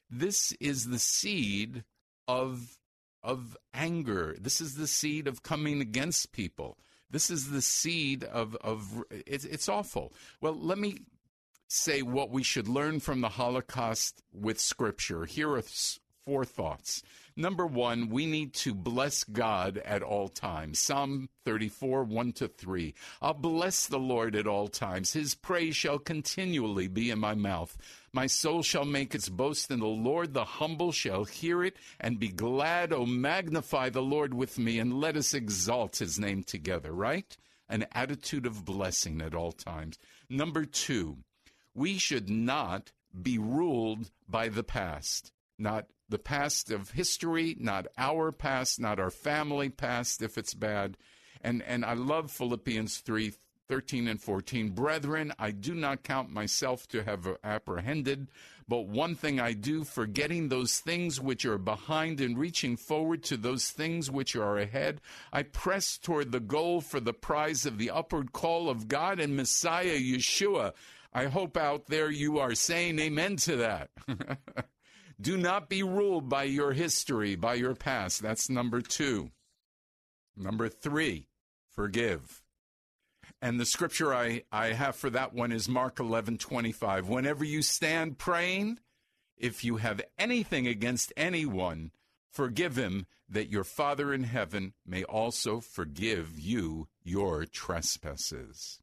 This 0.10 0.53
is 0.60 0.88
the 0.88 0.99
seed 0.99 1.84
of 2.27 2.77
of 3.21 3.58
anger. 3.73 4.36
This 4.39 4.62
is 4.62 4.75
the 4.75 4.88
seed 4.88 5.27
of 5.27 5.43
coming 5.43 5.82
against 5.82 6.32
people. 6.32 6.77
This 7.12 7.29
is 7.29 7.51
the 7.51 7.62
seed 7.62 8.23
of 8.23 8.55
of 8.58 9.03
it's, 9.12 9.45
it's 9.45 9.67
awful. 9.67 10.13
Well, 10.41 10.55
let 10.55 10.77
me 10.77 10.99
say 11.67 12.01
what 12.01 12.32
we 12.32 12.43
should 12.43 12.67
learn 12.67 12.99
from 12.99 13.21
the 13.21 13.29
Holocaust 13.29 14.21
with 14.34 14.60
Scripture. 14.60 15.25
Here 15.25 15.51
are 15.51 15.63
four 16.25 16.45
thoughts. 16.45 17.03
Number 17.39 17.65
one, 17.65 18.10
we 18.10 18.25
need 18.25 18.54
to 18.56 18.73
bless 18.73 19.23
God 19.23 19.78
at 19.86 20.04
all 20.04 20.28
times. 20.28 20.78
Psalm 20.78 21.30
34, 21.45 22.04
1 22.04 22.34
to 22.34 22.49
3. 22.49 22.93
I'll 23.21 23.34
bless 23.34 23.88
the 23.88 23.97
Lord 23.97 24.36
at 24.36 24.45
all 24.45 24.67
times. 24.67 25.13
His 25.13 25.36
praise 25.36 25.73
shall 25.73 25.99
continually 25.99 26.89
be 26.89 27.10
in 27.10 27.17
my 27.17 27.36
mouth. 27.36 27.78
My 28.12 28.28
soul 28.28 28.62
shall 28.62 28.84
make 28.84 29.15
its 29.15 29.30
boast 29.30 29.71
in 29.71 29.80
the 29.80 29.88
Lord. 29.88 30.34
The 30.34 30.43
humble 30.43 30.91
shall 30.91 31.23
hear 31.23 31.63
it 31.63 31.78
and 31.97 32.19
be 32.19 32.28
glad. 32.28 32.91
Oh, 32.91 33.06
magnify 33.06 33.89
the 33.89 34.02
Lord 34.02 34.34
with 34.34 34.60
me 34.60 34.78
and 34.78 34.99
let 34.99 35.15
us 35.15 35.34
exalt 35.34 35.99
his 35.99 36.19
name 36.19 36.43
together, 36.43 36.91
right? 36.91 37.38
An 37.69 37.86
attitude 37.93 38.45
of 38.45 38.65
blessing 38.65 39.21
at 39.21 39.34
all 39.34 39.54
times. 39.54 39.97
Number 40.30 40.65
two, 40.65 41.19
we 41.73 41.99
should 41.99 42.30
not 42.30 42.91
be 43.23 43.38
ruled 43.38 44.12
by 44.28 44.49
the 44.49 44.63
past, 44.65 45.32
not 45.58 45.86
the 46.10 46.19
past 46.19 46.72
of 46.72 46.91
history, 46.91 47.56
not 47.60 47.88
our 47.98 48.32
past, 48.32 48.80
not 48.80 49.00
our 49.00 49.12
family 49.12 49.69
past 49.69 50.22
if 50.22 50.38
it's 50.38 50.54
bad. 50.54 50.98
And 51.41 51.63
and 51.63 51.86
I 51.86 51.93
love 51.93 52.32
Philippians 52.32 52.98
3 53.00 53.34
13 53.69 54.08
and 54.08 54.19
14. 54.19 54.72
Brethren, 54.72 55.32
I 55.38 55.52
do 55.52 55.76
not 55.76 56.04
count 56.04 56.32
myself 56.32 56.88
to 56.88 57.04
have 57.04 57.28
apprehended, 57.43 58.28
but 58.67 58.88
one 58.88 59.13
thing 59.13 59.39
I 59.39 59.54
do, 59.54 59.84
forgetting 59.84 60.50
those 60.50 60.80
things 60.80 61.22
which 61.22 61.45
are 61.45 61.60
behind 61.60 62.19
and 62.19 62.38
reaching 62.38 62.76
forward 62.76 63.24
to 63.26 63.38
those 63.38 63.69
things 63.69 64.10
which 64.10 64.36
are 64.36 64.58
ahead, 64.58 65.02
I 65.32 65.43
press 65.43 66.00
toward 66.00 66.32
the 66.32 66.39
goal 66.39 66.82
for 66.82 67.00
the 67.00 67.13
prize 67.13 67.67
of 67.67 67.78
the 67.78 67.91
upward 67.91 68.34
call 68.34 68.69
of 68.69 68.88
God 68.88 69.19
and 69.19 69.38
Messiah 69.38 70.00
Yeshua. 70.00 70.74
I 71.13 71.26
hope 71.26 71.56
out 71.56 71.88
there 71.88 72.10
you 72.10 72.39
are 72.39 72.56
saying 72.56 72.98
amen 72.98 73.36
to 73.38 73.56
that. 73.58 73.91
Do 75.21 75.36
not 75.38 75.67
be 75.67 75.84
ruled 75.84 76.29
by 76.29 76.43
your 76.43 76.71
history, 76.71 77.36
by 77.36 77.55
your 77.55 77.75
past. 77.75 78.21
That's 78.21 78.49
number 78.49 78.82
two. 78.82 79.32
Number 80.38 80.69
three, 80.69 81.27
forgive. 81.69 82.41
And 83.41 83.60
the 83.60 83.65
scripture 83.65 84.13
I, 84.13 84.43
I 84.51 84.67
have 84.73 84.95
for 84.95 85.10
that 85.10 85.34
one 85.34 85.51
is 85.51 85.67
Mark 85.67 85.99
11 85.99 86.38
25. 86.38 87.10
Whenever 87.10 87.43
you 87.43 87.62
stand 87.62 88.17
praying, 88.17 88.79
if 89.38 89.63
you 89.63 89.77
have 89.77 90.01
anything 90.17 90.67
against 90.67 91.13
anyone, 91.17 91.91
forgive 92.32 92.77
him, 92.77 93.05
that 93.27 93.49
your 93.49 93.63
Father 93.63 94.13
in 94.13 94.23
heaven 94.23 94.73
may 94.86 95.03
also 95.03 95.60
forgive 95.60 96.39
you 96.39 96.88
your 97.03 97.45
trespasses. 97.45 98.79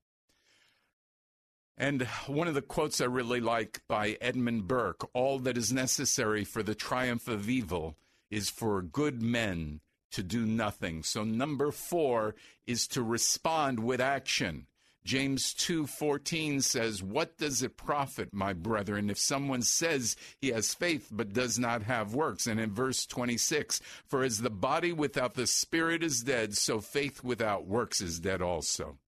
And 1.79 2.03
one 2.27 2.49
of 2.49 2.55
the 2.55 2.62
quotes 2.62 3.01
I 3.01 3.05
really 3.05 3.41
like 3.41 3.83
by 3.87 4.17
Edmund 4.21 4.67
Burke 4.67 5.09
all 5.12 5.39
that 5.41 5.59
is 5.59 5.73
necessary 5.73 6.43
for 6.45 6.62
the 6.62 6.75
triumph 6.75 7.29
of 7.29 7.51
evil 7.51 7.99
is 8.31 8.49
for 8.49 8.81
good 8.81 9.21
men 9.21 9.81
to 10.12 10.23
do 10.23 10.47
nothing. 10.47 11.03
So 11.03 11.23
number 11.23 11.71
4 11.71 12.35
is 12.67 12.87
to 12.89 13.03
respond 13.03 13.81
with 13.81 14.01
action. 14.01 14.69
James 15.05 15.55
2:14 15.55 16.61
says, 16.62 17.03
"What 17.03 17.37
does 17.39 17.62
it 17.62 17.77
profit, 17.77 18.33
my 18.33 18.53
brethren, 18.53 19.09
if 19.09 19.19
someone 19.19 19.62
says 19.62 20.17
he 20.41 20.49
has 20.49 20.75
faith 20.75 21.09
but 21.12 21.33
does 21.33 21.61
not 21.61 21.83
have 21.83 22.15
works?" 22.15 22.49
And 22.49 22.59
in 22.59 22.73
verse 22.73 23.07
26, 23.07 23.81
"For 24.05 24.25
as 24.25 24.39
the 24.39 24.51
body 24.51 24.93
without 24.93 25.35
the 25.35 25.47
spirit 25.47 26.03
is 26.03 26.23
dead, 26.23 26.57
so 26.57 26.81
faith 26.81 27.23
without 27.23 27.67
works 27.67 28.01
is 28.01 28.19
dead 28.19 28.43
also." 28.43 28.99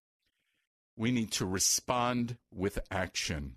We 0.99 1.09
need 1.09 1.31
to 1.31 1.45
respond 1.47 2.37
with 2.53 2.77
action. 2.91 3.55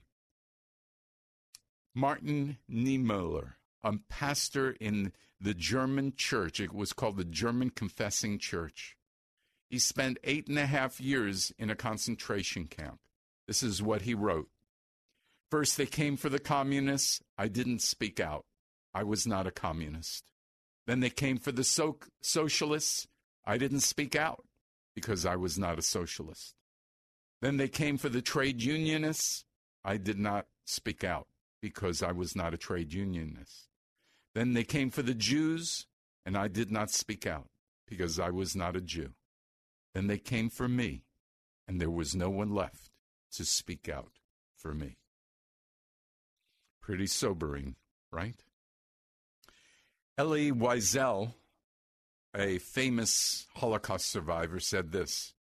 Martin 1.95 2.57
Niemöller, 2.71 3.57
a 3.85 3.99
pastor 4.09 4.71
in 4.81 5.13
the 5.39 5.53
German 5.53 6.15
church, 6.17 6.59
it 6.59 6.73
was 6.73 6.95
called 6.95 7.19
the 7.19 7.25
German 7.25 7.69
Confessing 7.69 8.39
Church 8.39 8.97
he 9.73 9.79
spent 9.79 10.19
eight 10.23 10.49
and 10.49 10.59
a 10.59 10.67
half 10.67 11.01
years 11.01 11.51
in 11.59 11.71
a 11.71 11.75
concentration 11.75 12.67
camp. 12.67 12.99
This 13.47 13.63
is 13.63 13.83
what 13.83 14.03
he 14.03 14.13
wrote. 14.13 14.51
First, 15.51 15.79
they 15.79 15.87
came 15.87 16.19
for 16.19 16.29
the 16.29 16.39
communists. 16.39 17.23
I 17.39 17.49
didn't 17.49 17.81
speak 17.81 18.21
out. 18.21 18.45
I 18.93 19.03
was 19.03 19.27
not 19.27 19.47
a 19.47 19.51
communist. 19.51 20.31
Then 20.87 21.01
they 21.01 21.09
came 21.09 21.39
for 21.39 21.53
the 21.53 21.65
so- 21.65 22.01
socialists. 22.21 23.09
I 23.47 23.57
didn't 23.57 23.81
speak 23.81 24.15
out 24.15 24.45
because 24.95 25.25
I 25.25 25.37
was 25.37 25.59
not 25.59 25.79
a 25.79 25.83
socialist. 25.83 26.55
Then 27.43 27.57
they 27.57 27.69
came 27.69 27.99
for 27.99 28.09
the 28.09 28.23
trade 28.23 28.63
unionists. 28.63 29.45
I 29.85 29.97
did 29.97 30.19
not 30.19 30.47
speak 30.65 31.03
out 31.03 31.27
because 31.61 32.01
I 32.01 32.13
was 32.13 32.37
not 32.37 32.55
a 32.55 32.57
trade 32.57 32.93
unionist. 32.93 33.69
Then 34.33 34.55
they 34.55 34.63
came 34.63 34.91
for 34.91 35.03
the 35.03 35.13
Jews, 35.13 35.87
and 36.25 36.37
I 36.37 36.47
did 36.47 36.71
not 36.71 36.91
speak 36.91 37.27
out 37.27 37.49
because 37.87 38.21
I 38.21 38.31
was 38.31 38.55
not 38.55 38.77
a 38.77 38.81
Jew. 38.81 39.11
Then 39.93 40.07
they 40.07 40.19
came 40.19 40.51
for 40.51 40.69
me, 40.69 41.03
and 41.67 41.81
there 41.81 41.91
was 41.91 42.15
no 42.15 42.31
one 42.31 42.55
left 42.55 42.91
to 43.33 43.45
speak 43.45 43.89
out 43.89 44.13
for 44.57 44.73
me. 44.73 44.99
Pretty 46.81 47.09
sobering, 47.09 47.75
right? 48.13 48.41
Elie 50.17 50.53
Wiesel, 50.53 51.35
a 52.37 52.59
famous 52.59 53.47
Holocaust 53.57 54.07
survivor, 54.07 54.61
said 54.61 54.93
this 54.93 55.35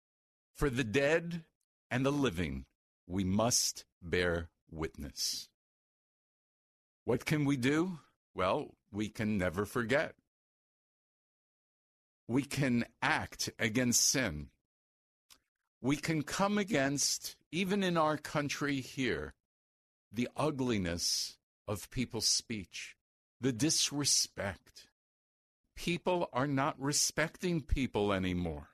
For 0.55 0.69
the 0.69 0.83
dead 0.83 1.43
and 1.91 2.03
the 2.03 2.11
living, 2.11 2.65
we 3.05 3.23
must 3.23 3.85
bear 4.01 4.49
witness. 4.71 5.49
What 7.05 7.25
can 7.25 7.45
we 7.45 7.57
do? 7.57 7.99
Well, 8.33 8.73
we 8.91 9.09
can 9.09 9.37
never 9.37 9.65
forget 9.65 10.15
we 12.31 12.43
can 12.43 12.85
act 13.01 13.49
against 13.59 14.09
sin. 14.09 14.47
We 15.81 15.97
can 15.97 16.21
come 16.21 16.57
against, 16.57 17.35
even 17.51 17.83
in 17.83 17.97
our 17.97 18.17
country 18.17 18.79
here, 18.79 19.33
the 20.11 20.29
ugliness 20.37 21.37
of 21.67 21.89
people's 21.89 22.27
speech, 22.27 22.95
the 23.41 23.51
disrespect. 23.51 24.87
People 25.75 26.29
are 26.31 26.47
not 26.47 26.79
respecting 26.79 27.61
people 27.61 28.13
anymore. 28.13 28.69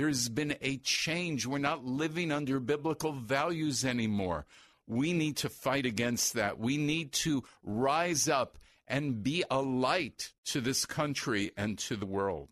There's 0.00 0.30
been 0.30 0.56
a 0.62 0.78
change. 0.78 1.44
We're 1.44 1.58
not 1.58 1.84
living 1.84 2.32
under 2.32 2.58
biblical 2.58 3.12
values 3.12 3.84
anymore. 3.84 4.46
We 4.86 5.12
need 5.12 5.36
to 5.36 5.50
fight 5.50 5.84
against 5.84 6.32
that. 6.32 6.58
We 6.58 6.78
need 6.78 7.12
to 7.24 7.44
rise 7.62 8.26
up 8.26 8.56
and 8.88 9.22
be 9.22 9.44
a 9.50 9.60
light 9.60 10.32
to 10.46 10.62
this 10.62 10.86
country 10.86 11.50
and 11.54 11.78
to 11.80 11.96
the 11.96 12.06
world. 12.06 12.48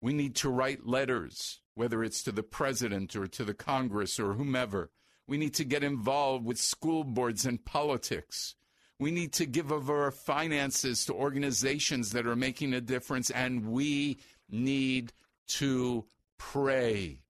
We 0.00 0.14
need 0.14 0.34
to 0.36 0.48
write 0.48 0.86
letters, 0.86 1.60
whether 1.74 2.02
it's 2.02 2.22
to 2.22 2.32
the 2.32 2.42
president 2.42 3.14
or 3.14 3.26
to 3.26 3.44
the 3.44 3.52
Congress 3.52 4.18
or 4.18 4.32
whomever. 4.32 4.88
We 5.26 5.36
need 5.36 5.52
to 5.56 5.64
get 5.66 5.84
involved 5.84 6.46
with 6.46 6.56
school 6.56 7.04
boards 7.04 7.44
and 7.44 7.62
politics. 7.62 8.54
We 8.98 9.10
need 9.10 9.34
to 9.34 9.44
give 9.44 9.70
of 9.70 9.90
our 9.90 10.10
finances 10.10 11.04
to 11.04 11.12
organizations 11.12 12.12
that 12.12 12.26
are 12.26 12.34
making 12.34 12.72
a 12.72 12.80
difference, 12.80 13.28
and 13.28 13.66
we 13.66 14.20
need 14.48 15.12
to 15.48 16.06
pray. 16.40 17.20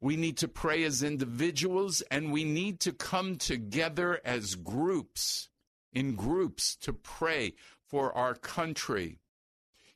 We 0.00 0.16
need 0.16 0.36
to 0.38 0.48
pray 0.48 0.84
as 0.84 1.02
individuals, 1.02 2.02
and 2.10 2.30
we 2.30 2.44
need 2.44 2.80
to 2.80 2.92
come 2.92 3.36
together 3.36 4.20
as 4.24 4.56
groups, 4.56 5.48
in 5.92 6.14
groups, 6.14 6.76
to 6.82 6.92
pray 6.92 7.54
for 7.88 8.12
our 8.12 8.34
country. 8.34 9.18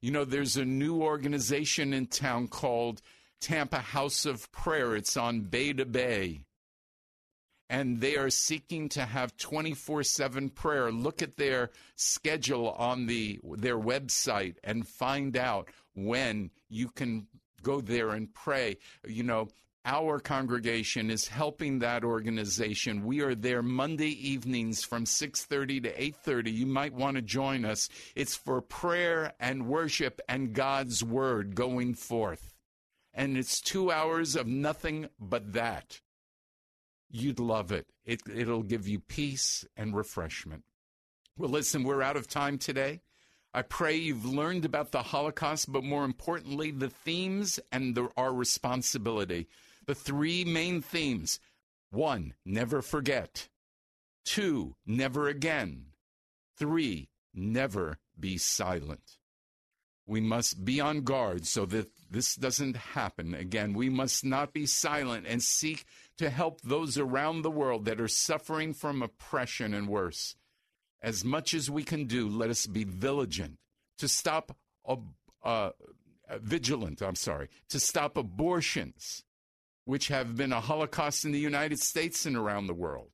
You 0.01 0.11
know, 0.11 0.25
there's 0.25 0.57
a 0.57 0.64
new 0.64 1.03
organization 1.03 1.92
in 1.92 2.07
town 2.07 2.49
called 2.49 3.03
Tampa 3.40 3.79
House 3.79 4.25
of 4.25 4.51
Prayer. 4.53 4.97
It's 4.97 5.16
on 5.16 5.42
Bay 5.42 5.73
to 5.75 5.85
Bay. 5.85 6.40
And 7.69 8.01
they 8.01 8.16
are 8.16 8.31
seeking 8.31 8.88
to 8.90 9.05
have 9.05 9.37
24 9.37 10.05
7 10.05 10.51
prayer. 10.51 10.92
Look 10.92 11.21
at 11.21 11.37
their 11.37 11.71
schedule 11.97 12.71
on 12.71 13.07
the, 13.07 13.40
their 13.42 13.79
website 13.79 14.55
and 14.62 14.87
find 14.87 15.37
out 15.37 15.69
when 15.95 16.51
you 16.69 16.88
can 16.88 17.27
go 17.67 17.81
there 17.81 18.11
and 18.11 18.33
pray. 18.33 18.79
You 19.07 19.25
know, 19.25 19.49
our 19.85 20.19
congregation 20.21 21.11
is 21.11 21.29
helping 21.29 21.81
that 21.81 22.05
organization. 22.05 23.05
We 23.05 23.21
are 23.23 23.35
there 23.35 23.63
Monday 23.63 24.15
evenings 24.31 24.85
from 24.85 25.05
6:30 25.05 25.81
to 25.83 25.91
8:30. 25.91 26.53
You 26.53 26.67
might 26.67 26.93
want 26.93 27.17
to 27.17 27.23
join 27.23 27.65
us. 27.65 27.89
It's 28.15 28.37
for 28.37 28.61
prayer 28.61 29.35
and 29.41 29.67
worship 29.67 30.21
and 30.29 30.53
God's 30.53 31.03
word 31.03 31.55
going 31.55 31.95
forth. 31.95 32.55
And 33.13 33.37
it's 33.37 33.61
2 33.61 33.91
hours 33.91 34.37
of 34.37 34.47
nothing 34.47 35.09
but 35.19 35.53
that. 35.55 36.01
You'd 37.09 37.41
love 37.41 37.73
it. 37.73 37.87
it 38.05 38.21
it'll 38.33 38.63
give 38.63 38.87
you 38.87 39.01
peace 39.01 39.65
and 39.77 39.97
refreshment. 39.97 40.65
Well, 41.37 41.51
listen, 41.51 41.85
we're 41.85 42.03
out 42.03 42.17
of 42.17 42.27
time 42.27 42.59
today. 42.59 43.03
I 43.55 43.63
pray 43.63 43.97
you've 43.97 44.27
learned 44.27 44.65
about 44.65 44.93
the 44.93 45.03
Holocaust, 45.03 45.73
but 45.73 45.83
more 45.83 46.05
importantly, 46.05 46.71
the 46.71 46.91
themes 46.91 47.59
and 47.73 47.95
the, 47.95 48.11
our 48.17 48.33
responsibility 48.33 49.49
the 49.87 49.95
three 49.95 50.45
main 50.45 50.83
themes 50.83 51.41
one, 51.91 52.35
never 52.45 52.83
forget. 52.83 53.49
Two, 54.25 54.75
never 54.85 55.29
again. 55.29 55.87
Three, 56.59 57.09
never 57.33 57.99
be 58.19 58.37
silent. 58.37 59.19
We 60.07 60.21
must 60.21 60.65
be 60.65 60.81
on 60.81 61.03
guard 61.03 61.47
so 61.47 61.65
that 61.67 61.89
this 62.11 62.35
doesn't 62.35 62.77
happen 62.77 63.35
again. 63.35 63.73
We 63.73 63.89
must 63.89 64.25
not 64.25 64.53
be 64.53 64.67
silent 64.67 65.27
and 65.27 65.43
seek 65.43 65.85
to 66.19 66.31
help 66.31 66.61
those 66.61 66.99
around 66.99 67.43
the 67.43 67.51
world 67.51 67.85
that 67.85 68.01
are 68.01 68.09
suffering 68.09 68.73
from 68.73 69.03
oppression 69.03 69.75
and 69.75 69.89
worse. 69.89 70.37
As 71.03 71.25
much 71.25 71.55
as 71.55 71.71
we 71.71 71.85
can 71.85 72.07
do, 72.07 72.29
let 72.29 72.51
us 72.51 72.67
be 72.67 72.85
vigilant 72.85 73.59
to 73.99 74.09
stop, 74.09 74.57
uh, 75.45 75.71
vigilant, 76.41 77.03
I'm 77.03 77.15
sorry, 77.15 77.49
to 77.69 77.81
stop 77.81 78.17
abortions, 78.17 79.23
which 79.85 80.09
have 80.09 80.37
been 80.37 80.53
a 80.53 80.61
Holocaust 80.61 81.25
in 81.25 81.33
the 81.33 81.39
United 81.39 81.79
States 81.79 82.27
and 82.27 82.37
around 82.37 82.67
the 82.67 82.75
world. 82.75 83.11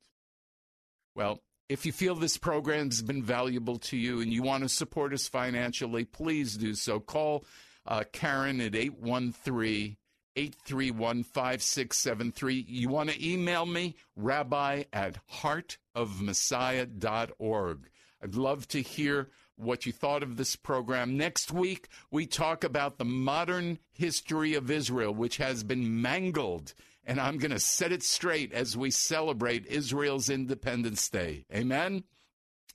Well, 1.15 1.41
if 1.69 1.87
you 1.87 1.93
feel 1.93 2.15
this 2.15 2.37
program 2.37 2.91
has 2.91 3.03
been 3.03 3.23
valuable 3.23 3.79
to 3.79 3.97
you 3.97 4.21
and 4.21 4.33
you 4.33 4.43
want 4.43 4.63
to 4.63 4.69
support 4.69 5.13
us 5.13 5.29
financially, 5.29 6.05
please 6.05 6.57
do 6.57 6.75
so. 6.75 7.01
Call 7.01 7.45
uh, 7.87 8.05
Karen 8.13 8.61
at 8.61 8.75
813 8.75 9.97
831 10.37 11.25
5673. 11.25 12.67
You 12.69 12.89
want 12.89 13.11
to 13.11 13.29
email 13.29 13.67
me, 13.67 13.97
rabbi 14.17 14.85
at 14.93 15.19
heartofmessiah.org. 15.31 17.91
I'd 18.23 18.35
love 18.35 18.69
to 18.69 18.81
hear 18.81 19.29
what 19.57 19.87
you 19.87 19.93
thought 19.93 20.23
of 20.23 20.37
this 20.37 20.57
program. 20.57 21.17
Next 21.17 21.53
week, 21.53 21.89
we 22.11 22.27
talk 22.27 22.65
about 22.65 22.99
the 22.99 23.05
modern 23.05 23.79
history 23.93 24.55
of 24.55 24.71
Israel, 24.71 25.15
which 25.15 25.37
has 25.39 25.65
been 25.65 26.03
mangled. 26.03 26.75
And 27.05 27.21
I'm 27.21 27.39
going 27.39 27.51
to 27.51 27.59
set 27.59 27.93
it 27.93 28.03
straight 28.03 28.53
as 28.53 28.77
we 28.77 28.91
celebrate 28.91 29.67
Israel's 29.67 30.31
Independence 30.31 31.09
Day. 31.09 31.47
Amen? 31.53 32.05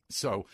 So, 0.10 0.46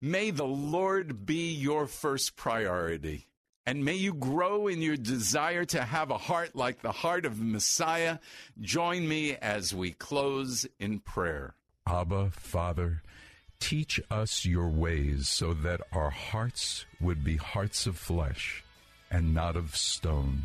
may 0.00 0.30
the 0.30 0.46
Lord 0.46 1.26
be 1.26 1.52
your 1.52 1.86
first 1.86 2.36
priority. 2.36 3.26
And 3.64 3.84
may 3.84 3.94
you 3.94 4.14
grow 4.14 4.66
in 4.66 4.82
your 4.82 4.96
desire 4.96 5.64
to 5.66 5.82
have 5.82 6.10
a 6.10 6.18
heart 6.18 6.56
like 6.56 6.82
the 6.82 6.92
heart 6.92 7.24
of 7.24 7.40
Messiah. 7.40 8.18
Join 8.60 9.08
me 9.08 9.36
as 9.36 9.72
we 9.72 9.92
close 9.92 10.66
in 10.80 10.98
prayer. 10.98 11.54
Abba, 11.86 12.30
Father, 12.30 13.02
Teach 13.62 14.00
us 14.10 14.44
your 14.44 14.68
ways 14.68 15.28
so 15.28 15.54
that 15.54 15.82
our 15.92 16.10
hearts 16.10 16.84
would 17.00 17.22
be 17.22 17.36
hearts 17.36 17.86
of 17.86 17.96
flesh 17.96 18.64
and 19.08 19.32
not 19.32 19.54
of 19.54 19.76
stone. 19.76 20.42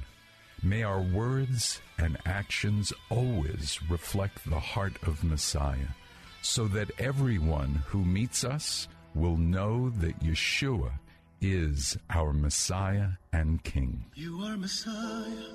May 0.62 0.84
our 0.84 1.02
words 1.02 1.82
and 1.98 2.20
actions 2.28 2.94
always 3.10 3.80
reflect 3.90 4.48
the 4.48 4.60
heart 4.60 4.98
of 5.02 5.24
Messiah, 5.24 5.98
so 6.44 6.68
that 6.68 6.92
everyone 7.00 7.82
who 7.88 8.06
meets 8.06 8.44
us 8.44 8.88
will 9.16 9.36
know 9.36 9.90
that 9.90 10.20
Yeshua 10.20 10.92
is 11.42 11.98
our 12.10 12.34
Messiah 12.34 13.10
and 13.32 13.64
King. 13.64 14.06
You 14.16 14.42
are 14.44 14.58
Messiah, 14.58 15.50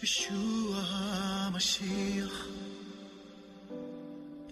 Yeshua 0.00 0.82
HaMashiach, 1.50 2.30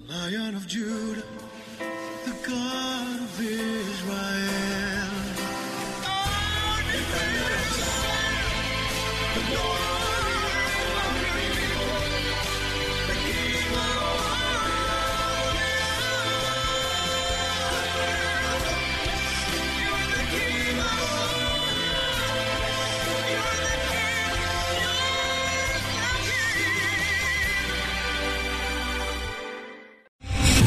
Lion 0.08 0.54
of 0.54 0.66
Judah, 0.66 1.22
the 1.78 2.34
God 2.48 3.20
of 3.20 3.40
Israel. 3.40 4.65